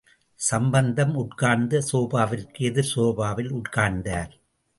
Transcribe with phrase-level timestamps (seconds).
[0.39, 4.33] சம்பந்தம் உட்கார்ந்த சோபாவிற்கு எதிர் சோபாவில் உட்கார்ந்தார்.